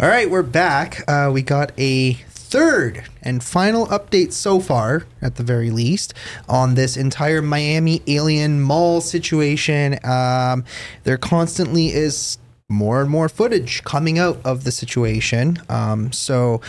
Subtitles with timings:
[0.00, 1.04] All right, we're back.
[1.06, 6.14] Uh, we got a third and final update so far, at the very least,
[6.48, 9.98] on this entire Miami alien mall situation.
[10.02, 10.64] Um,
[11.04, 12.38] there constantly is
[12.70, 15.58] more and more footage coming out of the situation.
[15.68, 16.60] Um, so,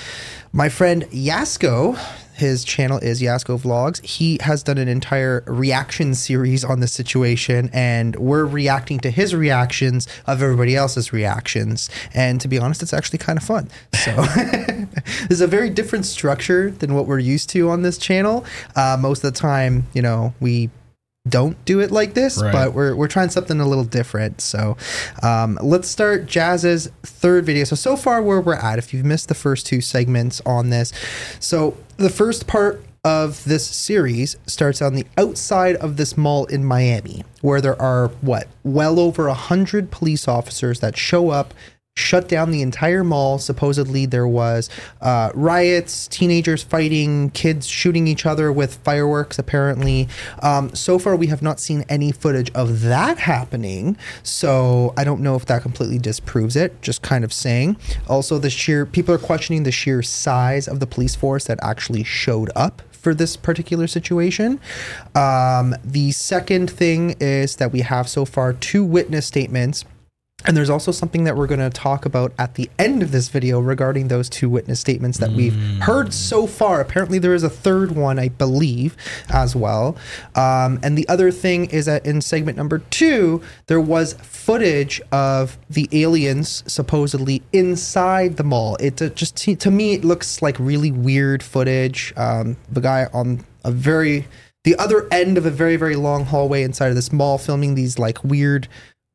[0.51, 1.97] my friend Yasko,
[2.33, 4.03] his channel is Yasko Vlogs.
[4.03, 9.35] He has done an entire reaction series on the situation, and we're reacting to his
[9.35, 11.89] reactions of everybody else's reactions.
[12.15, 13.69] And to be honest, it's actually kind of fun.
[13.93, 14.11] So,
[15.27, 18.43] there's a very different structure than what we're used to on this channel.
[18.75, 20.71] Uh, most of the time, you know, we
[21.27, 22.51] don't do it like this, Right.
[22.51, 24.41] but we're, we're trying something a little different.
[24.41, 24.75] So
[25.21, 27.63] um, let's start Jazz's third video.
[27.63, 30.91] So, so far where we're at, if you've missed the first two segments on this,
[31.39, 36.63] so the first part of this series starts on the outside of this mall in
[36.63, 41.53] Miami, where there are what, well over a hundred police officers that show up
[42.01, 43.39] shut down the entire mall.
[43.39, 44.69] Supposedly, there was
[45.01, 49.39] uh, riots, teenagers fighting, kids shooting each other with fireworks.
[49.39, 50.07] Apparently,
[50.41, 53.97] um, so far we have not seen any footage of that happening.
[54.23, 56.81] So I don't know if that completely disproves it.
[56.81, 57.77] Just kind of saying.
[58.07, 62.03] Also, the sheer people are questioning the sheer size of the police force that actually
[62.03, 64.59] showed up for this particular situation.
[65.15, 69.85] Um, the second thing is that we have so far two witness statements.
[70.45, 73.29] And there's also something that we're going to talk about at the end of this
[73.29, 76.81] video regarding those two witness statements that we've heard so far.
[76.81, 78.97] Apparently, there is a third one, I believe,
[79.29, 79.95] as well.
[80.35, 85.57] Um, and the other thing is that in segment number two, there was footage of
[85.69, 88.75] the aliens supposedly inside the mall.
[88.77, 92.13] It uh, just to, to me, it looks like really weird footage.
[92.17, 94.27] Um, the guy on a very
[94.63, 97.97] the other end of a very very long hallway inside of this mall filming these
[97.99, 98.67] like weird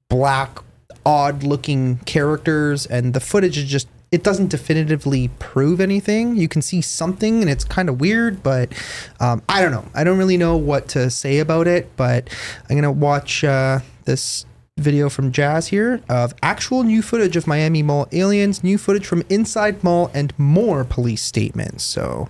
[0.08, 0.58] black
[1.06, 6.36] odd looking characters and the footage is just it doesn't definitively prove anything.
[6.36, 8.72] You can see something and it's kind of weird but
[9.20, 9.84] um, i don't know.
[9.94, 12.28] I don't really know what to say about it but
[12.68, 14.44] i'm gonna watch uh, this
[14.78, 19.22] video from jazz here of actual new footage of miami mall aliens new footage from
[19.30, 21.82] inside mall and more police statements.
[21.82, 22.28] So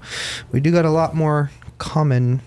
[0.53, 2.43] we do got a lot more common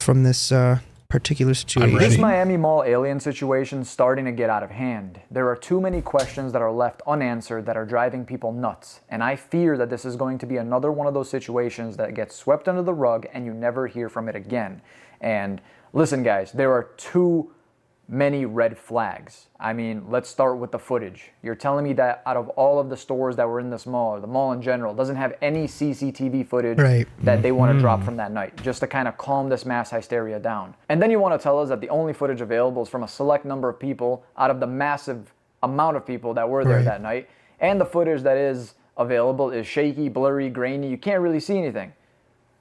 [0.00, 0.80] from this uh,
[1.12, 1.98] particular situation.
[1.98, 5.20] This Miami Mall alien situation starting to get out of hand.
[5.30, 9.22] There are too many questions that are left unanswered that are driving people nuts, and
[9.22, 12.34] I fear that this is going to be another one of those situations that gets
[12.34, 14.80] swept under the rug and you never hear from it again.
[15.20, 15.60] And
[15.92, 17.52] listen, guys, there are too
[18.12, 19.46] many red flags.
[19.58, 21.30] I mean, let's start with the footage.
[21.42, 24.14] You're telling me that out of all of the stores that were in this mall,
[24.16, 27.08] or the mall in general, doesn't have any CCTV footage Right.
[27.22, 28.04] that they want to drop hmm.
[28.04, 30.74] from that night, just to kind of calm this mass hysteria down.
[30.90, 33.08] And then you want to tell us that the only footage available is from a
[33.08, 36.84] select number of people out of the massive amount of people that were there Right.
[36.84, 37.30] that night,
[37.60, 40.88] and the footage that is available is shaky, blurry, grainy.
[40.88, 41.94] You can't really see anything.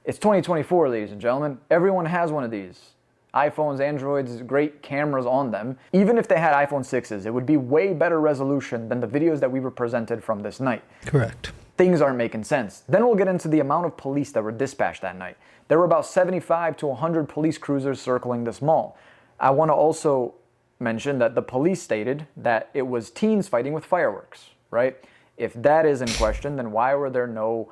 [0.06, 1.58] It's 2024, ladies and gentlemen.
[1.70, 2.92] Everyone has one of these.
[3.34, 5.78] iPhones, Androids, great cameras on them.
[5.94, 9.40] Even if they had iPhone 6s, it would be way better resolution than the videos
[9.40, 12.84] that we were presented from this night correct things aren't making sense.
[12.88, 15.36] Then we'll get into the amount of police that were dispatched that night.
[15.68, 19.00] There were about 75 to 100 police cruisers circling this mall.
[19.40, 20.36] I want to also
[20.80, 24.96] mention that the police stated that it was teens fighting with fireworks, right?
[25.38, 27.72] If that is in question, then why were there no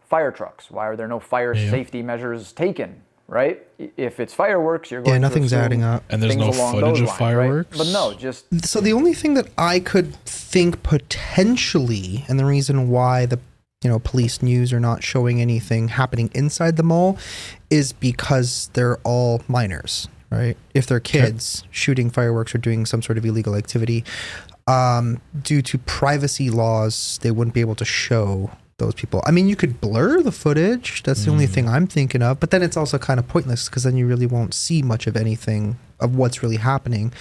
[0.00, 0.70] fire trucks?
[0.70, 3.66] Why are there no fire safety measures taken, right?
[3.96, 6.04] If it's fireworks, you're going Yeah, nothing's assume adding up.
[6.10, 7.18] And there's no footage of lines, right?
[7.18, 7.78] fireworks?
[7.78, 12.90] But no, just so the only thing that I could think potentially, and the reason
[12.90, 13.40] why the
[13.82, 17.18] you know police news are not showing anything happening inside the mall,
[17.70, 20.58] is because they're all minors, right?
[20.74, 24.04] If they're kids shooting fireworks or doing some sort of illegal activity,
[24.66, 28.50] um, due to privacy laws, they wouldn't be able to show
[28.82, 29.22] those people.
[29.24, 31.02] I mean, you could blur the footage.
[31.04, 32.40] That's the only thing I'm thinking of.
[32.40, 35.16] But then it's also kind of pointless because then you really won't see much of
[35.16, 37.12] anything of what's really happening.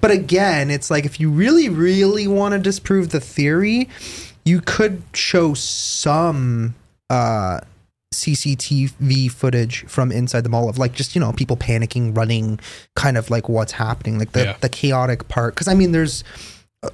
[0.00, 3.88] But again, it's like if you really, really want to disprove the theory,
[4.44, 6.74] you could show some
[7.10, 7.60] uh,
[8.14, 12.60] CCTV footage from inside the mall of like just you know people panicking, running,
[12.94, 14.56] kind of like what's happening, like the Yeah.
[14.60, 15.54] the chaotic part.
[15.54, 16.22] Because I mean, there's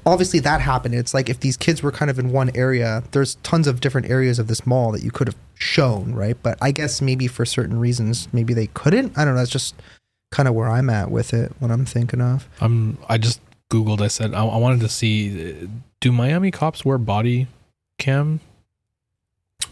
[0.06, 0.94] obviously that happened.
[0.94, 4.10] It's like if these kids were kind of in one area, there's tons of different
[4.10, 6.36] areas of this mall that you could have shown, right?
[6.42, 9.16] But I guess maybe for certain reasons, maybe they couldn't.
[9.16, 9.40] I don't know.
[9.40, 9.74] That's just
[10.30, 11.52] kind of where I'm at with it.
[11.58, 12.48] What I'm thinking of.
[12.60, 12.98] I'm.
[13.08, 13.40] I just
[13.70, 14.00] googled.
[14.00, 15.68] I said I, I wanted to see.
[16.00, 17.46] Do Miami cops wear body
[17.98, 18.40] cam?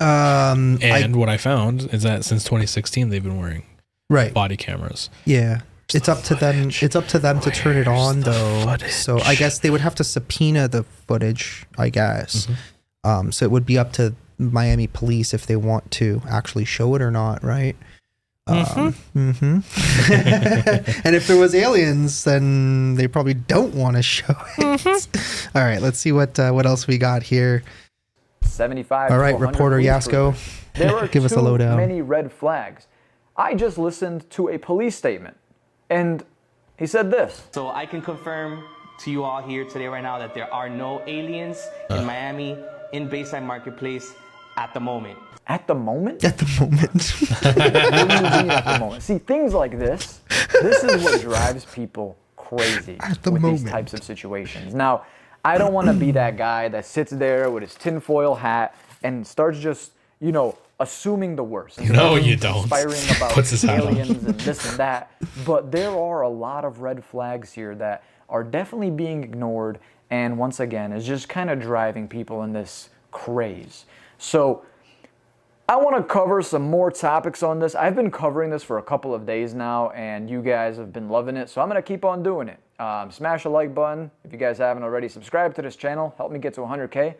[0.00, 3.64] Um, I, And what I found is that since 2016 they've been wearing
[4.08, 4.32] right.
[4.32, 5.10] body cameras.
[5.26, 5.60] Yeah.
[5.94, 6.70] It's up to them.
[6.80, 8.76] It's up to them to turn it on, though.
[8.88, 11.66] So I guess they would have to subpoena the footage.
[11.78, 12.48] I guess.
[13.04, 16.94] Um, so it would be up to Miami police if they want to actually show
[16.94, 17.76] it or not, right?
[18.46, 21.04] Um, mhm.
[21.04, 25.08] and if there was aliens, then they probably don't want to show it.
[25.54, 27.62] All right, let's see what uh, what else we got here.
[28.42, 29.10] 75.
[29.12, 30.34] All to right, 100 reporter Yasko.
[30.74, 31.76] There are give us a too lowdown.
[31.76, 32.86] many red flags.
[33.36, 35.36] I just listened to a police statement,
[35.90, 36.24] and
[36.78, 37.42] he said this.
[37.52, 38.64] So I can confirm
[39.00, 42.02] to you all here today, right now, that there are no aliens in uh.
[42.02, 42.56] Miami
[42.92, 44.14] in Bayside Marketplace
[44.56, 45.18] at the moment.
[45.46, 47.02] At the moment, At the moment,
[47.42, 49.02] What do you mean at the moment?
[49.02, 50.20] See, things like this,
[50.62, 54.74] this is what drives people crazy At the with these types of situations.
[54.74, 55.04] Now,
[55.44, 59.26] I don't want to be that guy that sits there with his tinfoil hat and
[59.26, 61.80] starts just, you know, assuming the worst.
[61.80, 62.68] No, you don't.
[62.68, 65.12] Conspiring about Puts his aliens and this and that.
[65.46, 69.78] But there are a lot of red flags here that are definitely being ignored,
[70.10, 73.86] and once again, is just kind of driving people in this craze.
[74.18, 74.64] So.
[75.68, 77.76] I want to cover some more topics on this.
[77.76, 81.08] I've been covering this for a couple of days now, and you guys have been
[81.08, 82.58] loving it, so I'm going to keep on doing it.
[82.80, 85.06] Um, smash the like button if you guys haven't already.
[85.06, 86.12] Subscribe to this channel.
[86.16, 87.14] Help me get to 100K.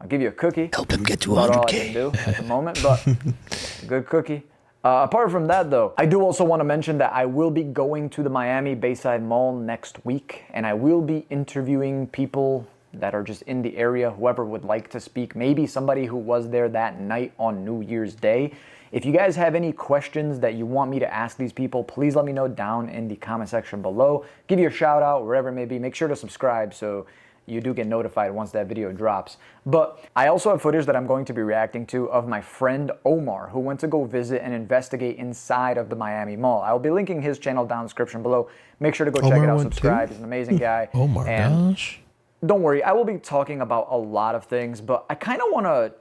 [0.00, 0.70] I'll give you a cookie.
[0.72, 1.84] help him get to About all I 100k.
[1.84, 3.04] can do at the moment, but
[3.86, 4.42] good cookie.
[4.82, 7.64] Uh, apart from that, though, I do also want to mention that I will be
[7.64, 13.14] going to the Miami Bayside Mall next week, and I will be interviewing people that
[13.14, 16.68] are just in the area, whoever would like to speak, maybe somebody who was there
[16.70, 18.52] that night on New Year's Day.
[18.90, 22.16] If you guys have any questions that you want me to ask these people, please
[22.16, 24.24] let me know down in the comment section below.
[24.48, 25.78] Give you a shout out, wherever it may be.
[25.78, 27.06] Make sure to subscribe so
[27.50, 29.36] you do get notified once that video drops.
[29.66, 32.92] But I also have footage that I'm going to be reacting to of my friend
[33.04, 36.62] Omar, who went to go visit and investigate inside of the Miami Mall.
[36.62, 38.48] I will be linking his channel down in the description below.
[38.78, 39.74] Make sure to go check it out, went too?
[39.74, 40.08] subscribe.
[40.08, 40.88] He's an amazing guy.
[40.94, 42.00] Oh my And gosh.
[42.46, 45.48] don't worry, I will be talking about a lot of things, but I kind of
[45.50, 45.92] want to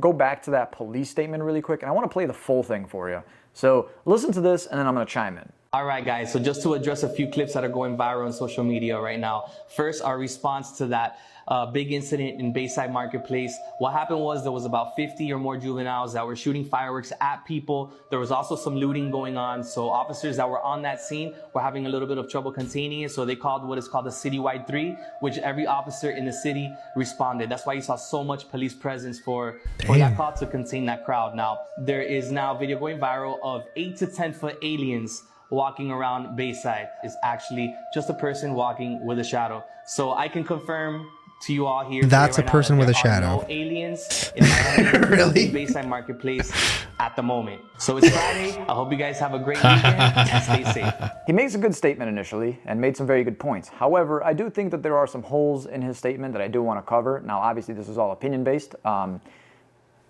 [0.00, 2.62] go back to that police statement really quick, and I want to play the full
[2.62, 3.22] thing for you.
[3.54, 5.50] So listen to this, and then I'm going to chime in.
[5.74, 6.30] All right, guys.
[6.30, 9.18] So just to address a few clips that are going viral on social media right
[9.18, 9.50] now.
[9.68, 13.56] First, our response to that uh, big incident in Bayside Marketplace.
[13.78, 17.46] What happened was there was about 50 or more juveniles that were shooting fireworks at
[17.46, 17.90] people.
[18.10, 19.64] There was also some looting going on.
[19.64, 23.00] So officers that were on that scene were having a little bit of trouble containing
[23.00, 23.10] it.
[23.10, 26.70] So they called what is called the citywide three, which every officer in the city
[26.96, 27.48] responded.
[27.48, 31.06] That's why you saw so much police presence for, for that call to contain that
[31.06, 31.34] crowd.
[31.34, 35.22] Now, there is now video going viral of eight to 10 foot aliens
[35.52, 39.62] walking around Bayside is actually just a person walking with a shadow.
[39.84, 41.08] So I can confirm
[41.42, 42.04] to you all here.
[42.04, 43.40] That's today a person now with a shadow.
[43.40, 45.50] No aliens in Miami Really?
[45.50, 46.50] Bayside Marketplace
[46.98, 47.60] at the moment.
[47.78, 48.56] So it's Friday.
[48.66, 50.94] I hope you guys have a great weekend and stay safe.
[51.26, 53.68] He makes a good statement initially and made some very good points.
[53.68, 56.62] However, I do think that there are some holes in his statement that I do
[56.62, 57.20] want to cover.
[57.26, 58.74] Now, obviously, this is all opinion based.
[58.86, 59.20] Um,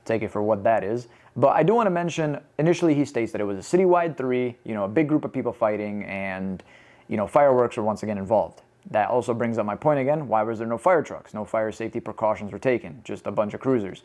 [0.04, 1.08] take it for what that is.
[1.36, 4.56] But I do want to mention initially he states that it was a citywide three,
[4.64, 6.62] you know, a big group of people fighting, and
[7.08, 8.62] you know, fireworks were once again involved.
[8.90, 10.28] That also brings up my point again.
[10.28, 11.34] Why was there no fire trucks?
[11.34, 13.00] No fire safety precautions were taken.
[13.04, 14.02] Just a bunch of cruisers.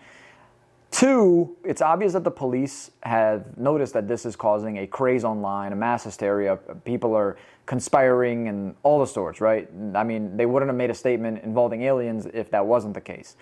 [0.90, 5.74] Two, it's obvious that the police have noticed that this is causing a craze online,
[5.74, 6.56] a mass hysteria.
[6.86, 9.70] People are conspiring and all the sorts, right?
[9.94, 13.36] I mean, they wouldn't have made a statement involving aliens if that wasn't the case.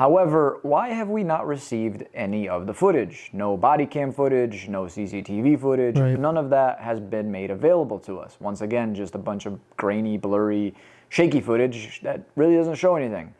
[0.00, 3.28] However, why have we not received any of the footage?
[3.34, 6.18] No body cam footage, no CCTV footage, Right.
[6.18, 8.38] none of that has been made available to us.
[8.40, 10.72] Once again, just a bunch of grainy, blurry,
[11.10, 13.34] shaky footage that really doesn't show anything.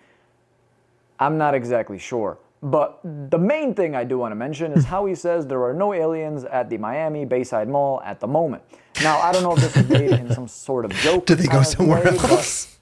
[1.19, 2.37] I'm not exactly sure.
[2.63, 3.01] But
[3.31, 4.91] the main thing I do want to mention is hmm.
[4.91, 8.63] how he says there are no aliens at the Miami Bayside Mall at the moment.
[9.03, 11.25] Now, I don't know if this is made in some sort of joke.
[11.25, 12.80] Did they go somewhere way, else?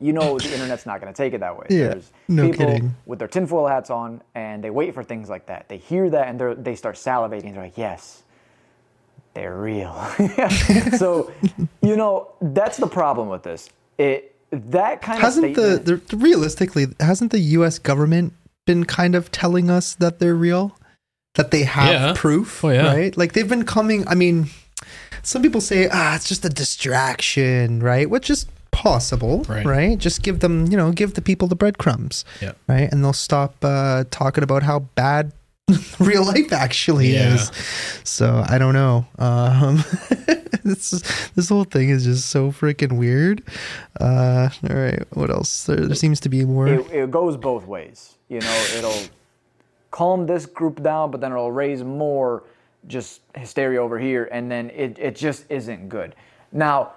[0.00, 1.66] You know, the internet's not going to take it that way.
[1.70, 2.94] Yeah, There's no people kidding.
[3.06, 5.68] with their tinfoil hats on and they wait for things like that.
[5.68, 7.52] They hear that and they're, they start salivating.
[7.54, 8.22] They're like, yes,
[9.34, 9.92] they're real.
[10.98, 11.32] so,
[11.82, 13.70] you know, that's the problem with this.
[13.98, 17.78] It that kind Hasn't of the, the realistically hasn't the U.S.
[17.78, 18.32] government
[18.66, 20.78] been kind of telling us that they're real,
[21.34, 22.12] that they have Yeah.
[22.16, 22.86] proof, Oh, yeah.
[22.94, 23.16] right?
[23.16, 24.06] Like they've been coming.
[24.08, 24.46] I mean,
[25.22, 28.08] some people say, ah, it's just a distraction, right?
[28.08, 28.46] Which is
[28.82, 29.66] possible, Right.
[29.66, 29.98] right?
[29.98, 32.52] Just give them, you know, give the people the breadcrumbs, Yeah.
[32.68, 32.88] right?
[32.92, 35.32] And they'll stop uh, talking about how bad
[35.98, 37.34] real life actually Yeah.
[37.34, 37.50] is.
[38.04, 39.04] So I don't know.
[39.18, 39.84] Um,
[40.64, 40.90] this
[41.34, 43.42] this whole thing is just so freaking weird.
[44.00, 45.64] Uh, all right, what else?
[45.64, 46.68] There, there seems to be more.
[46.68, 48.16] it, it goes both ways.
[48.28, 49.02] You know, it'll
[49.90, 52.44] calm this group down, but then it'll raise more
[52.86, 56.14] just hysteria over here, and then it, it just isn't good.
[56.52, 56.92] Now,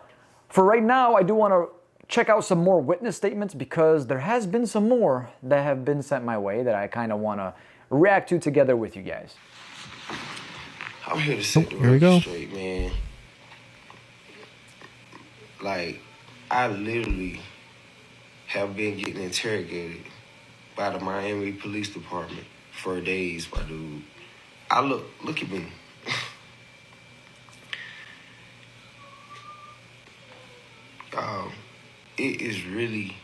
[0.52, 1.70] for right now, I do want to
[2.08, 6.02] check out some more witness statements because there has been some more that have been
[6.04, 7.54] sent my way that I kind of want to
[7.90, 9.36] react to together with you guys.
[11.08, 12.20] I'm here to oh, set Oh, the we record go.
[12.20, 12.92] straight, man.
[15.62, 16.00] Like,
[16.50, 17.40] I literally
[18.48, 20.04] have been getting interrogated
[20.76, 24.04] by the Miami Police Department for days, my dude.
[24.70, 25.66] I look, look at me.
[31.18, 31.52] Um,
[32.18, 33.16] it is really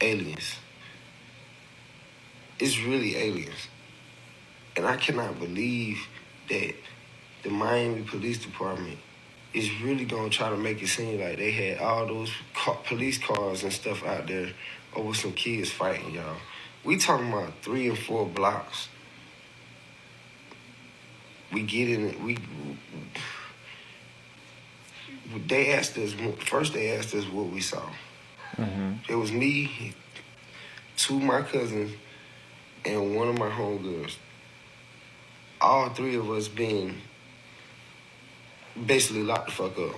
[0.00, 0.56] aliens.
[2.58, 3.68] It's really aliens.
[4.76, 5.98] And I cannot believe
[6.48, 6.74] that
[7.42, 8.98] the Miami Police Department
[9.52, 12.30] is really gonna try to make it seem like they had all those
[12.84, 14.52] police cars and stuff out there
[14.94, 16.36] over some kids fighting, y'all.
[16.84, 18.88] We talking about three and four blocks.
[21.52, 22.20] We get in it.
[22.20, 22.38] We
[25.46, 26.72] they asked us first.
[26.74, 27.82] They asked us what we saw.
[28.56, 28.92] Mm-hmm.
[29.08, 29.94] It was me,
[30.96, 31.92] two of my cousins,
[32.84, 34.16] and one of my homegirls.
[35.60, 37.00] All three of us being
[38.86, 39.96] basically locked the fuck up.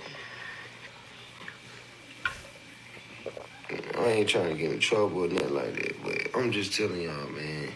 [3.97, 7.01] I ain't trying to get in trouble or nothing like that, but I'm just telling
[7.01, 7.69] y'all, man.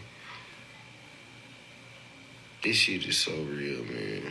[2.61, 4.23] This shit is so real, man.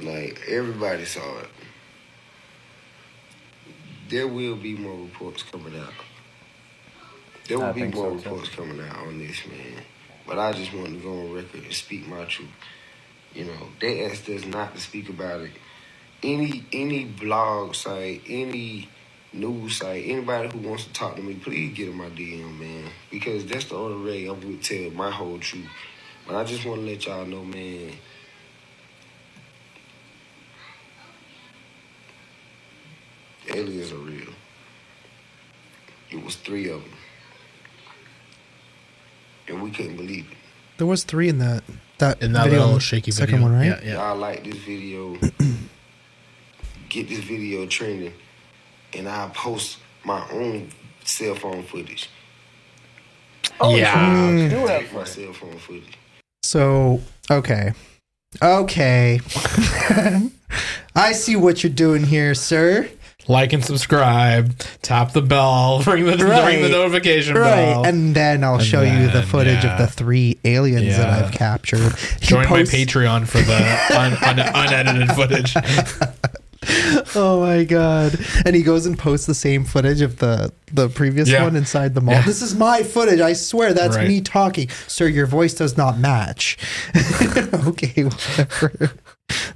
[0.00, 1.48] Like, everybody saw it.
[4.08, 5.92] There will be more reports coming out.
[7.46, 8.30] There will I be think more so, too.
[8.30, 9.82] reports coming out on this, man.
[10.26, 12.48] But I just wanted to go on record and speak my truth.
[13.34, 15.52] You know, they asked us not to speak about it.
[16.22, 18.88] Any any blog site, any
[19.32, 22.90] news site, anybody who wants to talk to me, please get in my DM, man.
[23.10, 25.68] Because that's the only way I'm gonna tell my whole truth.
[26.26, 27.92] But I just wanna let y'all know, man.
[33.58, 34.32] Aliens are real.
[36.10, 36.92] It was three of them.
[39.48, 40.36] And we couldn't believe it.
[40.76, 41.64] There was three in that
[41.98, 43.48] that In that video, little shaky second video.
[43.48, 43.66] one, right?
[43.66, 43.94] Yeah, yeah.
[43.94, 45.16] Y'all like this video,
[46.88, 48.12] get this video trending,
[48.94, 50.70] and I'll post my own
[51.04, 52.08] cell phone footage.
[53.60, 54.30] Oh, Yeah.
[54.30, 54.50] you mm.
[54.50, 55.98] do have Take my cell phone footage.
[56.44, 57.72] So okay,
[58.40, 59.18] okay.
[60.94, 62.88] I see what you're doing here, sir.
[63.28, 64.58] Like and subscribe.
[64.82, 65.82] Tap the bell.
[65.86, 67.84] Ring the ring the notification Right, bell.
[67.84, 69.72] and then I'll And show you the footage yeah.
[69.72, 71.94] of the three aliens that I've captured.
[72.20, 75.54] He Join posts- my Patreon for the un, un, unedited footage.
[77.14, 78.18] Oh my god!
[78.44, 81.44] And he goes and posts the same footage of the the previous Yeah.
[81.44, 82.16] one inside the mall.
[82.16, 82.22] Yeah.
[82.22, 83.20] This is my footage.
[83.20, 84.08] I swear that's Right.
[84.08, 85.06] me talking, sir.
[85.06, 86.58] Your voice does not match.
[87.66, 88.90] okay, whatever.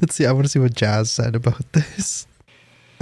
[0.00, 0.24] Let's see.
[0.26, 2.26] I want to see what Jazz said about this.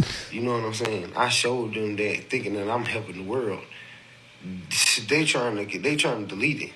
[0.33, 1.13] You know what I'm saying?
[1.17, 3.65] I showed them that thinking that I'm helping the world.
[5.09, 6.73] They trying to they trying to delete it.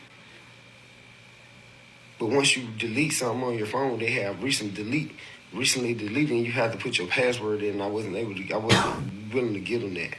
[2.19, 5.13] But once you delete something on your phone, they have recent delete,
[5.53, 6.45] recently deleting.
[6.45, 7.81] you have to put your password in.
[7.81, 10.17] I wasn't able to, I wasn't willing to give them that.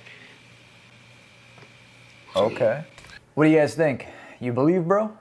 [2.35, 2.83] Okay.
[3.33, 4.07] What do you guys think?
[4.39, 5.17] You believe, bro?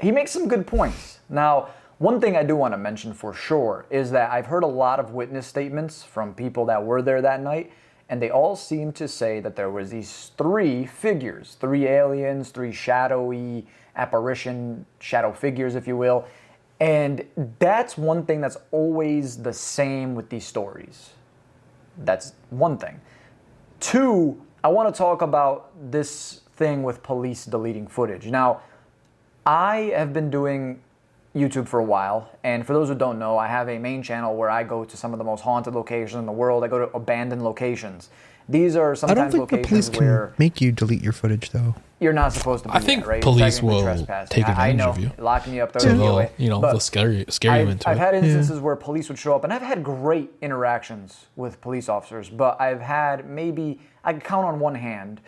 [0.00, 1.20] He makes some good points.
[1.28, 1.68] Now,
[2.00, 4.98] one thing I do want to mention for sure is that I've heard a lot
[4.98, 7.70] of witness statements from people that were there that night,
[8.08, 12.72] and they all seem to say that there was these three figures, three aliens, three
[12.72, 13.66] shadowy
[13.96, 16.24] apparition, shadow figures, if you will.
[16.80, 17.22] And
[17.58, 21.10] that's one thing that's always the same with these stories.
[21.98, 22.98] That's one thing.
[23.78, 28.26] Two, I want to talk about this thing with police deleting footage.
[28.26, 28.62] Now,
[29.44, 30.80] I have been doing
[31.34, 34.34] YouTube for a while, and for those who don't know, I have a main channel
[34.36, 36.64] where I go to some of the most haunted locations in the world.
[36.64, 38.10] I go to abandoned locations.
[38.48, 41.12] These are I sometimes don't think the locations police can where make you delete your
[41.12, 41.76] footage, though.
[42.00, 42.70] you're not supposed to.
[42.70, 43.22] Do I think that, right?
[43.22, 44.34] Police will trespassing.
[44.34, 45.10] take I- I advantage know, of you.
[45.24, 45.80] locking you up there.
[45.82, 48.00] So they'll, you know, But- they'll scare you, scare I've, into I've it.
[48.00, 52.28] had instances where police would show up, and I've had great interactions with police officers,
[52.28, 55.20] but I've had maybe I can count on one hand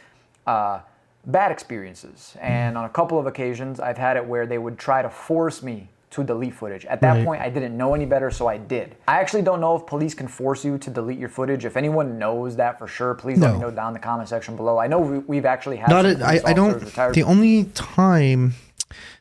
[0.48, 0.80] uh,
[1.26, 5.02] bad experiences, and on a couple of occasions, I've had it where they would try
[5.02, 6.84] to force me to delete footage.
[6.84, 7.24] At that Right.
[7.24, 8.96] point, I didn't know any better, so I did.
[9.08, 11.64] I actually don't know if police can force you to delete your footage.
[11.64, 14.54] If anyone knows that for sure, please let me know down in the comment section
[14.54, 14.78] below.
[14.78, 16.04] I know we, we've actually had Not.
[16.04, 16.40] A, I.
[16.44, 16.82] I don't.
[16.82, 18.54] retired The only time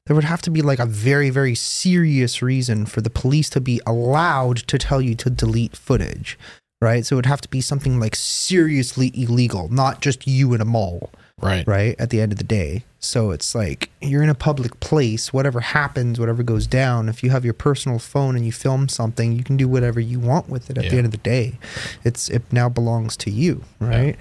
[0.05, 3.62] there would have to be like a very, very serious reason for the police to
[3.62, 6.38] be allowed to tell you to delete footage,
[6.81, 7.05] right?
[7.05, 10.65] So it would have to be something like seriously illegal, not just you in a
[10.65, 11.10] mall
[11.42, 11.66] Right.
[11.68, 15.34] right at the end of the day so it's like you're in a public place
[15.34, 19.32] whatever happens whatever goes down if you have your personal phone and you film something
[19.34, 21.58] you can do whatever you want with it at the end of the day
[22.04, 24.16] it's it now belongs to you right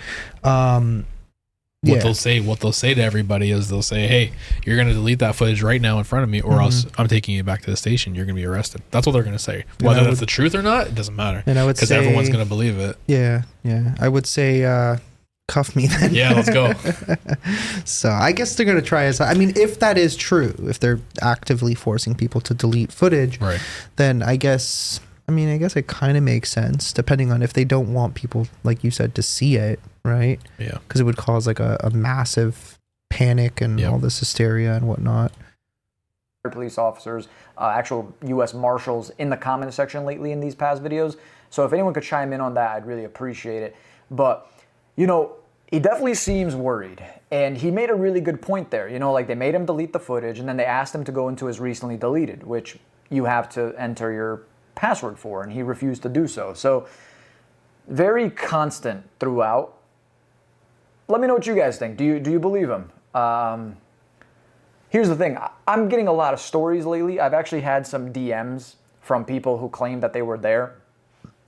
[0.45, 1.05] um
[1.83, 4.33] What yeah they'll say, what they'll say to everybody is they'll say, "Hey,
[4.67, 7.01] you're going to delete that footage right now in front of me, or else Mm-hmm.
[7.01, 8.15] I'm taking you back to the station.
[8.15, 9.65] You're going to be arrested." That's what they're going to say.
[9.81, 11.97] Whether I that's the truth or not, it doesn't matter and i would because say
[11.97, 12.97] everyone's going to believe it.
[13.07, 14.99] yeah yeah i would say uh
[15.55, 16.73] cuff me then Yeah, let's go.
[17.85, 21.01] so i guess they're gonna try as i mean if that is true if they're
[21.21, 23.61] actively forcing people to delete footage right.
[23.97, 27.53] then I guess I mean I guess it kind of makes sense depending on if
[27.53, 30.39] they don't want people like you said to see it, right?
[30.59, 30.79] Yeah.
[30.87, 32.79] Because it would cause like a, a massive
[33.11, 33.93] panic and Yep.
[33.93, 35.31] all this hysteria and whatnot.
[36.51, 37.29] police officers,
[37.59, 38.55] uh, actual U.S.
[38.55, 41.17] Marshals in the comment section lately in these past videos.
[41.51, 43.77] So if anyone could chime in on that, I'd really appreciate it.
[44.11, 44.51] But,
[44.97, 45.33] you know,
[45.71, 47.05] he definitely seems worried.
[47.31, 48.89] And he made a really good point there.
[48.89, 51.13] You know, like they made him delete the footage and then they asked him to
[51.13, 54.43] go into his recently deleted, which you have to enter your
[54.75, 56.55] password for, and he refused to do so.
[56.55, 56.89] So,
[57.89, 59.77] very constant throughout.
[61.09, 61.97] Let me know what you guys think.
[61.97, 62.91] Do you do you believe him?
[63.15, 63.77] Um,
[64.91, 67.21] Here's the thing I'm getting a lot of stories lately.
[67.21, 70.75] I've actually had some DMs from people who claim that they were there.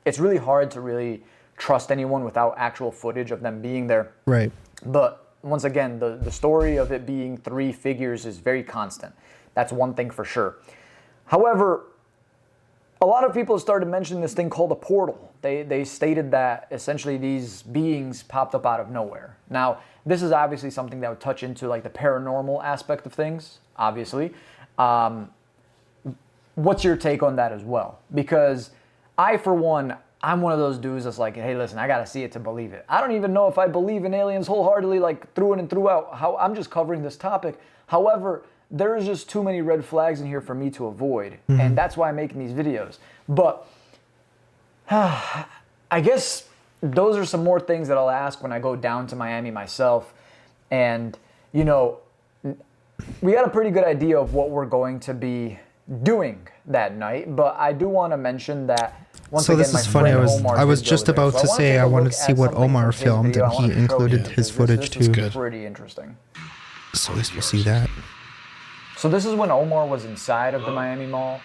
[0.05, 1.25] It's really hard to really
[1.63, 4.11] trust anyone without actual footage of them being there.
[4.27, 4.51] Right.
[4.85, 9.15] But once again, the, the story of it being three figures is very constant.
[9.55, 10.57] That's one thing for sure.
[11.27, 11.85] However,
[13.01, 15.33] a lot of people started mentioning this thing called a portal.
[15.41, 19.37] They, they stated that essentially these beings popped up out of nowhere.
[19.49, 23.61] Now, this is obviously something that would touch into like the paranormal aspect of things,
[23.77, 24.33] obviously.
[24.79, 25.31] Um,
[26.57, 28.01] what's your take on that as well?
[28.13, 28.71] Because
[29.17, 32.23] I, for one, I'm one of those dudes that's like, hey, listen, I gotta see
[32.23, 32.85] it to believe it.
[32.89, 36.15] I don't even know if I believe in aliens wholeheartedly, like through and throughout.
[36.15, 37.59] How I'm just covering this topic.
[37.87, 41.61] However, there's just too many red flags in here for me to avoid, mm-hmm.
[41.61, 42.99] and that's why I'm making these videos.
[43.29, 43.67] But
[44.91, 46.49] I guess
[46.83, 50.13] those are some more things that I'll ask when I go down to Miami myself.
[50.71, 51.17] And,
[51.53, 52.01] you know,
[53.21, 55.59] we got a pretty good idea of what we're going to be
[56.03, 59.87] doing that night, but I do want to mention that once So again, this is
[59.87, 60.11] funny.
[60.11, 62.17] I was Omar I was just about So I to wanna say I wanted to
[62.17, 63.51] see what Omar filmed, video.
[63.51, 65.21] And he included his footage this too.
[65.21, 65.33] is.
[65.35, 66.17] Pretty interesting.
[66.95, 67.89] So we'll see that.
[68.99, 71.41] So this is when Omar was inside of the Miami Mall.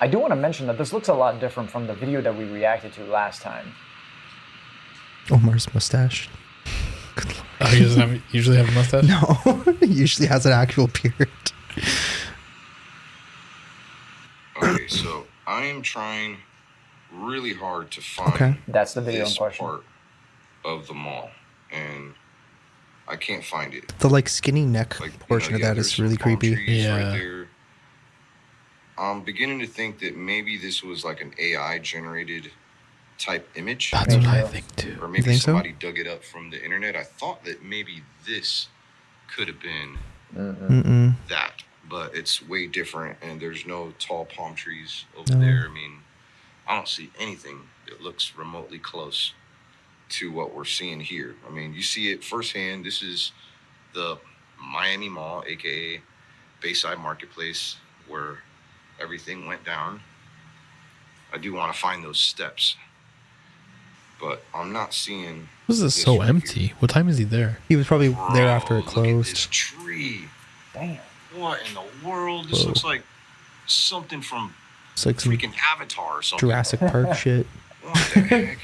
[0.00, 2.36] I do want to mention that this looks a lot different from the video that
[2.36, 3.72] we reacted to last time.
[5.30, 6.28] Omar's mustache.
[7.60, 9.04] Oh, he doesn't have, usually have a mustache.
[9.46, 11.28] No, he usually has an actual beard.
[14.60, 15.26] Okay, so
[15.62, 16.38] I am trying
[17.12, 18.56] really hard to find Okay.
[18.66, 19.64] That's the video in this question.
[19.64, 19.84] part
[20.64, 21.30] of the mall,
[21.70, 22.14] and
[23.06, 23.92] I can't find it.
[24.00, 26.58] The like skinny neck Like you portion know, of yeah, that there's really creepy.
[26.66, 26.96] Yeah.
[26.96, 27.48] Right there.
[28.98, 32.50] I'm beginning to think that maybe this was like an AI generated
[33.18, 34.98] type image, That's what I think too.
[35.00, 35.52] or maybe think so?
[35.52, 36.96] somebody dug it up from the internet.
[36.96, 38.66] I thought that maybe this
[39.34, 39.96] could have been
[40.36, 41.14] Mm-mm.
[41.28, 45.40] that, but it's way different, and there's no tall palm trees over No.
[45.40, 45.66] there.
[45.68, 45.98] I mean,
[46.66, 49.32] I don't see anything that looks remotely close
[50.10, 51.34] to what we're seeing here.
[51.46, 52.84] I mean, you see it firsthand.
[52.84, 53.32] This is
[53.94, 54.18] the
[54.60, 56.00] Miami Mall, aka
[56.60, 58.38] Bayside Marketplace, where
[59.00, 60.00] everything went down.
[61.32, 62.76] I do want to find those steps,
[64.20, 65.48] but I'm not seeing.
[65.66, 66.66] This is this so right empty.
[66.68, 66.76] here.
[66.78, 67.58] What time is he there?
[67.68, 69.50] He was probably there after it Bro, look at this closed.
[69.52, 70.28] tree.
[70.74, 70.98] Damn.
[71.34, 72.48] What in the world?
[72.48, 72.68] This Whoa.
[72.68, 73.02] looks like
[73.66, 74.54] something from
[74.92, 76.48] It's like some freaking Avatar or something.
[76.48, 77.46] Jurassic Park shit.
[77.82, 78.58] What the heck?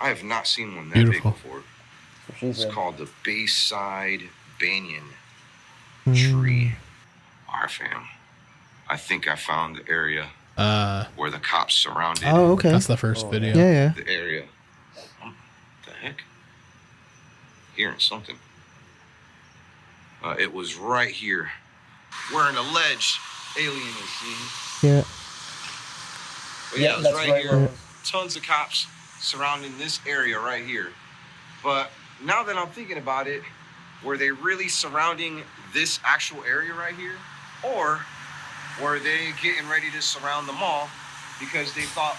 [0.00, 1.32] I have not seen one that Beautiful.
[1.32, 1.62] big before.
[2.42, 2.72] It's said.
[2.72, 4.22] called the Bayside
[4.60, 5.04] Banyan
[6.04, 6.14] Hmm.
[6.14, 6.72] Tree.
[7.52, 8.06] All right, fam.
[8.88, 12.70] I think I found the area Uh, where the cops surrounded Oh, okay.
[12.70, 13.56] that's the first Oh, video.
[13.56, 13.88] Yeah, yeah.
[13.90, 14.44] the area.
[15.20, 15.34] What
[15.84, 16.22] the heck?
[17.76, 18.36] Hearing something.
[20.22, 21.50] Uh, it was right here,
[22.32, 23.18] where an alleged
[23.58, 24.90] alien is seen.
[24.90, 25.04] Yeah.
[26.70, 27.58] But yeah, Yeah, it was that's right right here.
[27.58, 27.70] where-
[28.04, 28.86] Tons of cops
[29.20, 30.92] surrounding this area right here.
[31.64, 31.90] But
[32.22, 33.42] now that I'm thinking about it,
[34.04, 37.16] were they really surrounding this actual area right here?
[37.64, 38.00] Or
[38.80, 40.88] were they getting ready to surround the mall
[41.40, 42.16] because they thought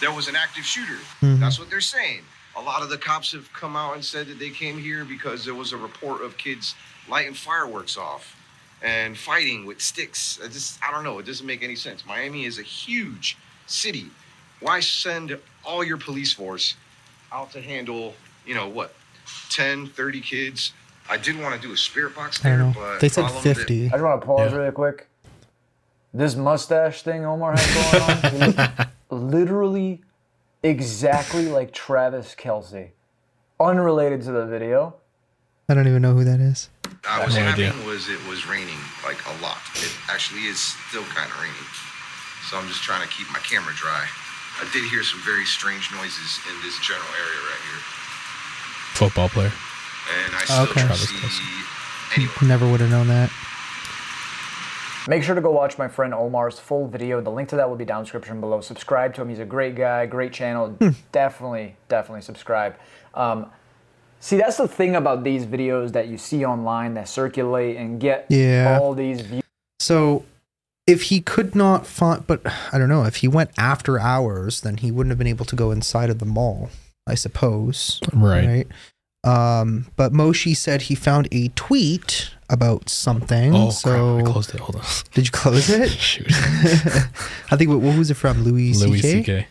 [0.00, 0.98] there was an active shooter?
[1.22, 1.40] Mhm.
[1.40, 2.26] That's what they're saying.
[2.56, 5.44] A lot of the cops have come out and said that they came here because
[5.44, 6.74] there was a report of kids
[7.08, 8.34] lighting fireworks off
[8.82, 10.38] and fighting with sticks.
[10.42, 11.18] I just, I don't know.
[11.18, 12.04] It doesn't make any sense.
[12.06, 13.36] Miami is a huge
[13.66, 14.06] city.
[14.60, 16.74] Why send all your police force
[17.32, 18.14] out to handle,
[18.46, 18.94] you know, what,
[19.50, 20.72] 10, 30 kids.
[21.10, 22.80] I did want to do a spirit box I there, don't know.
[22.80, 23.86] but They said problem that- 50.
[23.86, 24.58] I just want to pause Yeah.
[24.58, 25.08] really quick.
[26.14, 28.90] This mustache thing Omar has going on,
[29.30, 30.00] literally
[30.62, 32.90] exactly like Travis Kelce.
[33.60, 34.94] Unrelated to the video.
[35.68, 36.70] I don't even know who that is.
[37.08, 37.86] Uh, what's No happening idea.
[37.86, 39.58] was it was raining like a lot.
[39.76, 41.68] It actually is still kind of raining.
[42.50, 44.06] So I'm just trying to keep my camera dry.
[44.60, 47.80] I did hear some very strange noises in this general area right here.
[48.94, 49.52] Football player.
[50.26, 50.74] And I still Okay.
[50.80, 52.16] don't Travis see Kelce.
[52.16, 52.48] anyone.
[52.48, 53.30] Never would have known that.
[55.06, 57.20] Make sure to go watch my friend Omar's full video.
[57.22, 58.60] The link to that will be down in the description below.
[58.60, 59.30] Subscribe to him.
[59.30, 60.76] He's a great guy, great channel.
[61.12, 62.76] Definitely, definitely subscribe.
[63.14, 63.46] Um,
[64.20, 68.26] see, that's the thing about these videos that you see online that circulate and get
[68.28, 68.78] Yeah.
[68.80, 69.42] all these views.
[69.80, 70.24] So
[70.86, 72.40] if he could not find, but
[72.72, 75.56] I don't know, if he went after hours, then he wouldn't have been able to
[75.56, 76.70] go inside of the mall,
[77.06, 78.00] I suppose.
[78.12, 78.46] Right.
[78.46, 78.66] Right.
[79.24, 83.54] Um, but Moshi said he found a tweet about something.
[83.54, 84.28] Oh, so crap.
[84.28, 84.60] I closed it.
[84.60, 84.84] Hold on.
[85.12, 85.88] did you close it?
[86.10, 86.26] Shoot.
[87.50, 88.42] I think what, what was it from?
[88.44, 89.18] Louis Louis C.K.
[89.24, 89.46] C.K.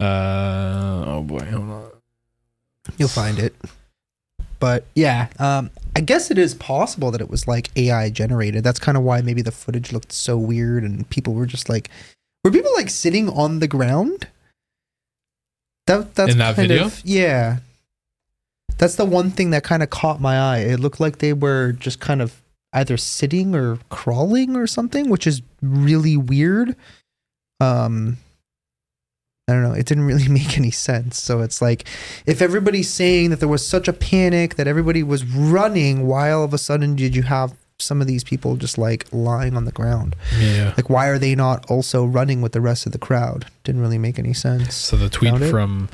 [0.00, 1.40] Uh, oh boy.
[1.40, 1.90] Hold on.
[2.96, 3.54] You'll find it.
[4.60, 8.64] But yeah, um, I guess it is possible that it was like AI generated.
[8.64, 11.90] That's kind of why maybe the footage looked so weird and people were just like,
[12.44, 14.26] were people like sitting on the ground?
[15.86, 16.86] That that's In that kind video?
[16.86, 17.58] of- yeah.
[18.78, 20.58] That's the one thing that kind of caught my eye.
[20.58, 22.40] It looked like they were just kind of
[22.72, 26.76] either sitting or crawling or something, which is really weird.
[27.60, 28.18] Um,
[29.48, 29.72] I don't know.
[29.72, 31.20] It didn't really make any sense.
[31.20, 31.88] So it's like,
[32.26, 36.44] if everybody's saying that there was such a panic that everybody was running, why all
[36.44, 39.72] of a sudden did you have some of these people just like lying on the
[39.72, 40.14] ground?
[40.38, 40.74] Yeah.
[40.76, 43.46] Like, why are they not also running with the rest of the crowd?
[43.64, 44.74] Didn't really make any sense.
[44.74, 45.88] So the tweet Found from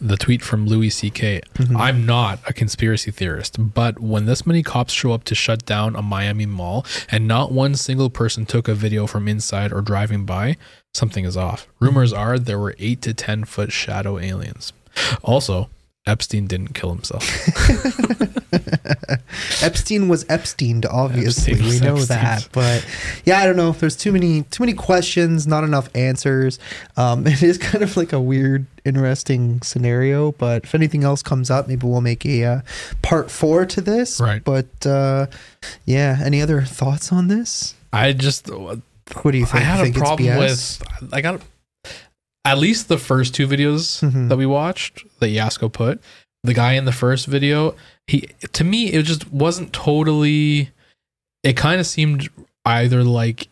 [0.00, 1.40] the tweet from Louis C.K.
[1.54, 1.78] Mhm.
[1.80, 5.96] I'm not a conspiracy theorist, but when this many cops show up to shut down
[5.96, 10.24] a Miami mall and not one single person took a video from inside or driving
[10.24, 10.56] by,
[10.94, 11.66] something is off.
[11.80, 14.72] Rumors are there were eight to ten foot shadow aliens.
[15.22, 15.68] Also,
[16.06, 17.24] Epstein didn't kill himself.
[19.62, 21.54] Epstein was Epsteined, obviously.
[21.54, 22.48] Epstein we know that.
[22.52, 22.86] But
[23.24, 23.70] yeah, I don't know.
[23.70, 26.58] If there's too many too many questions, not enough answers.
[26.96, 30.32] Um, it is kind of like a weird, interesting scenario.
[30.32, 32.60] But if anything else comes up, maybe we'll make a uh,
[33.02, 34.20] part four to this.
[34.20, 34.42] Right.
[34.42, 35.26] But uh,
[35.84, 37.74] yeah, any other thoughts on this?
[37.92, 39.56] I just What do you think?
[39.56, 41.40] I had You a think it's problem with I got
[42.46, 44.28] at least the first two videos Mhm.
[44.28, 46.00] that we watched that Yasko put.
[46.44, 47.74] The guy in the first video,
[48.06, 50.70] he to me it just wasn't totally.
[51.42, 52.28] It kind of seemed
[52.64, 53.48] either like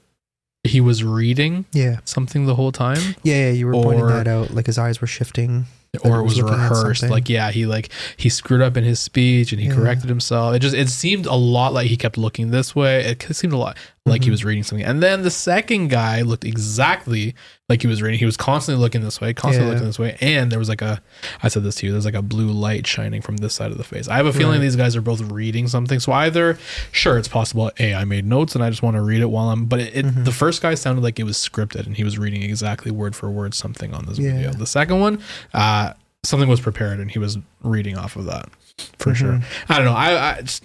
[0.66, 3.50] he was reading Yeah, something the whole time, yeah, yeah.
[3.50, 4.52] You were pointing that out.
[4.52, 5.66] Like his eyes were shifting.
[6.02, 7.02] or he it was was rehearsed.
[7.04, 9.74] Like yeah, he like he screwed up in his speech and he Yeah.
[9.74, 10.54] corrected himself.
[10.54, 13.04] It just it seemed a lot like he kept looking this way.
[13.04, 14.32] It seemed a lot like he Mhm.
[14.32, 14.84] was reading something.
[14.86, 17.34] And then the second guy looked exactly
[17.70, 18.18] like he was reading.
[18.18, 19.72] He was constantly looking this way, constantly Yeah.
[19.74, 21.00] looking this way, and there was like a
[21.42, 21.92] I said this to you.
[21.92, 24.06] There's like a blue light shining from this side of the face.
[24.06, 24.60] I have a feeling Right.
[24.60, 26.00] these guys are both reading something.
[26.00, 26.58] So either
[26.92, 27.70] sure it's possible.
[27.76, 29.64] Hey, I made notes and I just want to read it while I'm.
[29.64, 30.24] But it, it Mhm.
[30.26, 33.30] the first guy sounded like it was scripted and he was reading exactly word for
[33.30, 34.32] word something on this Yeah.
[34.34, 34.52] video.
[34.52, 35.18] The second one,
[35.54, 38.50] uh, something was prepared and he was reading off of that
[38.98, 39.16] for Mhm.
[39.16, 39.40] sure.
[39.70, 39.94] I don't know.
[39.94, 40.64] I, I just,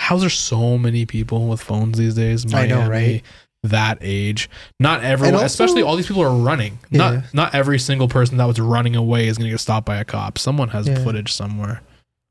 [0.00, 2.52] how's there so many people with phones these days?
[2.54, 3.22] I know, right?
[3.64, 4.48] That age,
[4.80, 6.78] not everyone, also- especially all these people are running.
[6.90, 6.98] Yeah.
[6.98, 9.98] Not not every single person that was running away is going to get stopped by
[9.98, 10.38] a cop.
[10.38, 11.04] Someone has Yeah.
[11.04, 11.82] footage somewhere.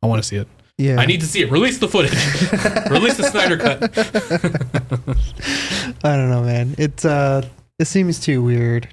[0.01, 0.47] I want to see it.
[0.79, 1.51] Yeah, I need to see it.
[1.51, 2.13] Release the footage.
[2.89, 3.83] Release the Snyder cut.
[6.03, 6.73] I don't know, man.
[6.77, 8.87] It's uh, it seems too weird,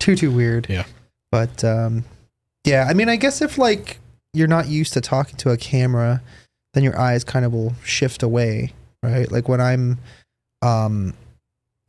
[0.00, 0.66] too too weird.
[0.68, 0.84] Yeah.
[1.30, 2.04] But um,
[2.64, 2.86] yeah.
[2.88, 3.98] I mean, I guess if like
[4.32, 6.22] you're not used to talking to a camera,
[6.78, 9.32] then your eyes kind of will shift away, right?
[9.32, 9.98] Like when I'm
[10.62, 11.12] um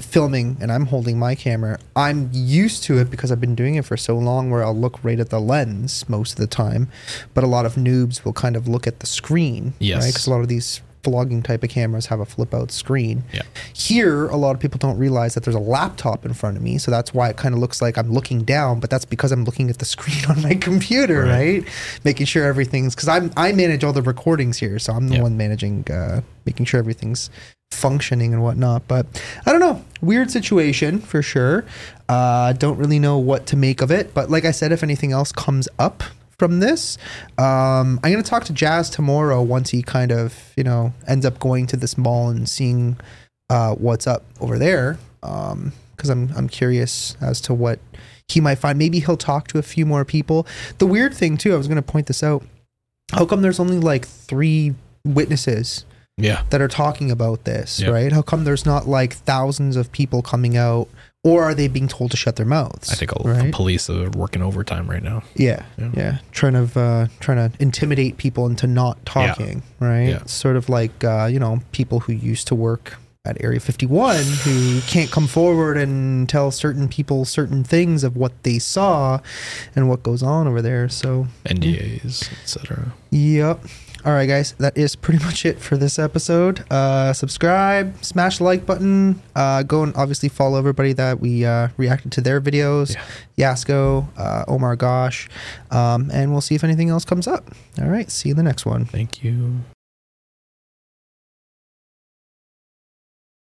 [0.02, 3.86] filming and I'm holding my camera, I'm used to it because I've been doing it
[3.86, 6.90] for so long where I'll look right at the lens most of the time.
[7.36, 9.74] But a lot of noobs will kind of look at the screen.
[9.78, 10.08] Yes.
[10.08, 13.24] Because a lot of these vlogging type of cameras have a flip out screen.
[13.34, 13.42] Yeah.
[13.74, 16.78] Here, a lot of people don't realize that there's a laptop in front of me.
[16.78, 19.44] So that's why it kind of looks like I'm looking down, but that's because I'm
[19.44, 21.64] looking at the screen on my computer, Right.
[21.64, 21.64] right?
[22.04, 24.78] Making sure everything's because I'm I manage all the recordings here.
[24.80, 25.24] So I'm the Yeah.
[25.24, 27.30] one managing uh making sure everything's
[27.72, 28.88] functioning and whatnot.
[28.88, 29.06] But
[29.46, 29.84] I don't know.
[30.02, 31.66] Weird situation for sure.
[32.08, 34.14] Uh, don't really know what to make of it.
[34.14, 36.04] But like I said, if anything else comes up
[36.40, 36.98] from this,
[37.38, 41.26] um, I'm going to talk to Jazz tomorrow once he kind of, you know, ends
[41.26, 42.98] up going to this mall and seeing
[43.50, 44.98] uh, what's up over there.
[45.22, 47.80] Um, because I'm I'm curious as to what
[48.30, 48.80] he might find.
[48.80, 50.48] Maybe he'll talk to a few more people.
[50.78, 52.42] The weird thing too, I was going to point this out.
[53.12, 55.84] How come there's only like three witnesses
[56.18, 56.44] Yeah.
[56.52, 57.90] that are talking about this, Yeah.
[57.90, 58.14] right?
[58.14, 60.88] How come there's not like thousands of people coming out,
[61.24, 62.90] or are they being told to shut their mouths?
[62.92, 63.46] I think all right?
[63.48, 65.24] the police are working overtime right now.
[65.36, 65.92] Yeah, Yeah.
[65.94, 70.10] yeah, trying to uh, trying to intimidate people into not talking, right?
[70.10, 70.20] Yeah.
[70.22, 74.24] It's sort of like uh, you know people who used to work at Area 51
[74.44, 79.20] who can't come forward and tell certain people certain things of what they saw
[79.76, 80.88] and what goes on over there.
[80.88, 82.94] So, NDAs, etc.
[83.12, 83.60] yep.
[84.06, 86.66] All right, guys, that is pretty much it for this episode.
[86.72, 89.22] Uh, subscribe, smash the like button.
[89.36, 92.96] Uh, go and obviously follow everybody that we uh, reacted to their videos.
[93.38, 95.30] Yasko, uh, Omar Gosh,
[95.72, 97.46] um, and we'll see if anything else comes up.
[97.82, 98.86] All right, see you in the next one.
[98.86, 99.62] Thank you.